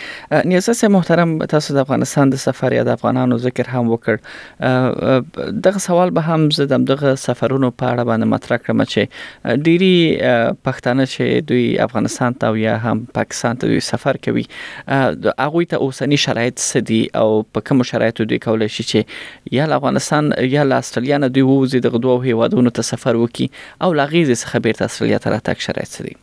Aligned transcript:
نیازه 0.46 0.74
سه 0.74 0.88
محترم 0.98 1.38
تاسو 1.54 1.74
د 1.76 1.80
افغانستان 1.86 2.30
د 2.34 2.42
سفر 2.46 2.74
یا 2.78 2.84
د 2.90 2.96
افغانانو 2.98 3.38
ذکر 3.46 3.70
هم 3.76 3.84
وکړ 3.94 5.56
دغه 5.68 5.84
سوال 5.88 6.12
به 6.20 6.28
هم 6.36 6.50
زه 6.60 6.80
دغه 6.92 7.16
سفرونو 7.24 7.72
په 7.82 7.94
اړه 7.94 8.08
باندې 8.12 8.32
مطرح 8.36 8.62
کړم 8.66 8.84
چې 8.94 9.64
ډيري 9.68 10.62
پښتانه 10.70 11.10
چې 11.14 11.48
دوی 11.54 11.66
افغانستان 11.88 12.40
ته 12.44 12.64
یا 12.64 12.76
هم 12.88 12.96
پاکستان 13.20 13.62
ته 13.64 13.72
دوی 13.74 13.86
سفر 13.92 14.22
کوي 14.30 14.46
هغه 14.98 15.66
ته 15.74 15.82
اوسنی 15.88 16.22
شرایط 16.28 16.66
سدي 16.68 17.02
او 17.24 17.28
په 17.58 17.68
کوم 17.72 17.84
شرایطو 17.94 18.30
دوی 18.34 18.42
کولای 18.48 18.72
شي 18.80 18.88
چې 18.92 19.56
یا 19.60 19.70
افغانستان 19.82 20.34
یا 20.58 20.68
استرالیا 20.78 21.22
نه 21.26 21.34
دوی 21.40 21.48
وځي 21.48 21.88
دغه 21.88 22.04
دوه 22.08 22.30
هیوادونو 22.36 22.76
ته 22.80 22.90
سفر 22.92 23.22
وکي 23.24 23.50
او 23.88 23.94
لاغیز 24.02 24.36
څخه 24.44 24.58
بیرته 24.70 24.86
استرالیا 24.92 25.18
ته 25.26 25.36
راتګ 25.38 25.68
شرایط 25.70 25.96
سدي 26.02 26.16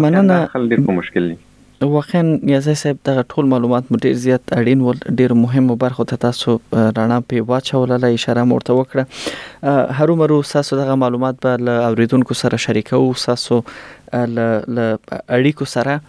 مننه 0.06 0.38
خلک 0.56 0.68
ډیر 0.76 0.84
مشکل 1.02 1.24
دي 1.34 1.38
واقعا 1.82 2.40
یزای 2.44 2.76
صاحب 2.76 2.98
دغه 3.06 3.22
ټول 3.36 3.46
معلومات 3.46 3.84
مو 3.92 3.98
ډیر 4.02 4.14
زیات 4.26 4.52
اړین 4.58 4.82
ول 4.84 5.00
ډیر 5.22 5.34
مهمه 5.40 5.76
برخه 5.84 6.06
ته 6.12 6.20
تاسو 6.26 6.54
رڼا 6.76 7.18
په 7.32 7.42
واچولل 7.50 8.06
اشاره 8.10 8.44
مرته 8.52 8.78
وکړه 8.78 9.92
هرو 10.00 10.16
مرو 10.22 10.38
تاسو 10.52 10.80
دغه 10.82 10.96
معلومات 11.02 11.40
به 11.48 11.56
له 11.70 11.90
اوریدونکو 11.90 12.34
سره 12.44 12.58
شریکو 12.68 13.02
تاسو 13.26 13.60
له 13.66 14.88
اړیکو 14.94 15.70
سره 15.76 16.00